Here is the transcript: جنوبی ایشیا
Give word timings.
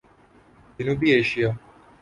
جنوبی 0.77 1.11
ایشیا 1.13 1.49